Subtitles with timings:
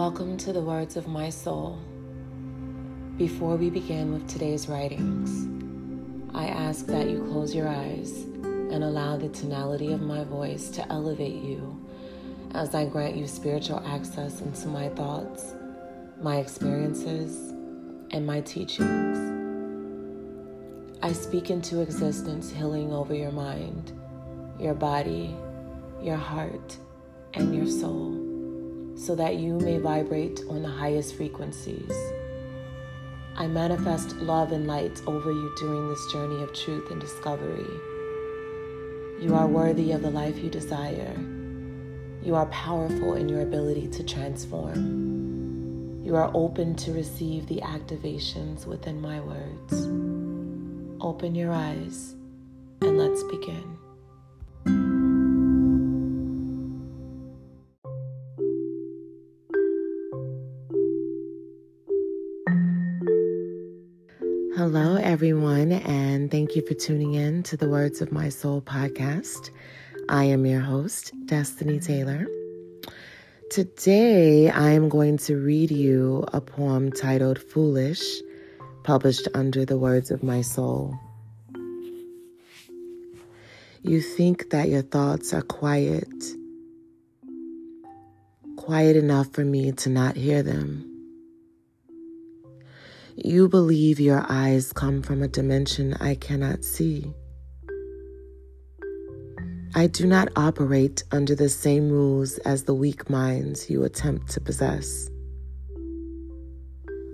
[0.00, 1.78] Welcome to the words of my soul.
[3.18, 5.46] Before we begin with today's writings,
[6.34, 8.10] I ask that you close your eyes
[8.42, 11.86] and allow the tonality of my voice to elevate you
[12.54, 15.54] as I grant you spiritual access into my thoughts,
[16.18, 17.50] my experiences,
[18.10, 19.18] and my teachings.
[21.02, 23.92] I speak into existence healing over your mind,
[24.58, 25.36] your body,
[26.00, 26.78] your heart,
[27.34, 28.19] and your soul
[29.00, 31.90] so that you may vibrate on the highest frequencies.
[33.34, 37.64] I manifest love and light over you during this journey of truth and discovery.
[39.18, 41.16] You are worthy of the life you desire.
[42.22, 46.02] You are powerful in your ability to transform.
[46.04, 49.86] You are open to receive the activations within my words.
[51.02, 52.16] Open your eyes
[64.62, 69.48] Hello, everyone, and thank you for tuning in to the Words of My Soul podcast.
[70.10, 72.26] I am your host, Destiny Taylor.
[73.50, 78.04] Today, I am going to read you a poem titled Foolish,
[78.84, 80.94] published under the Words of My Soul.
[83.82, 86.12] You think that your thoughts are quiet,
[88.56, 90.89] quiet enough for me to not hear them.
[93.16, 97.12] You believe your eyes come from a dimension I cannot see.
[99.74, 104.40] I do not operate under the same rules as the weak minds you attempt to
[104.40, 105.10] possess.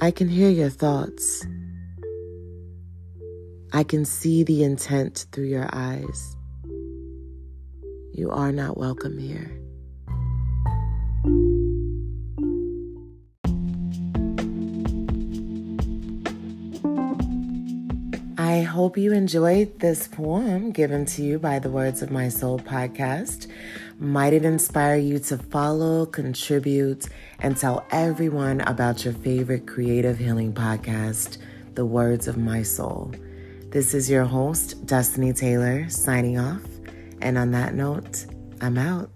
[0.00, 1.46] I can hear your thoughts.
[3.72, 6.36] I can see the intent through your eyes.
[8.12, 9.61] You are not welcome here.
[18.52, 22.58] I hope you enjoyed this poem given to you by the Words of My Soul
[22.58, 23.50] podcast.
[23.98, 27.08] Might it inspire you to follow, contribute,
[27.38, 31.38] and tell everyone about your favorite creative healing podcast,
[31.76, 33.14] The Words of My Soul.
[33.70, 36.60] This is your host, Destiny Taylor, signing off.
[37.22, 38.26] And on that note,
[38.60, 39.08] I'm out.